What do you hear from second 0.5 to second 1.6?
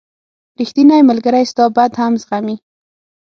•ریښتینی ملګری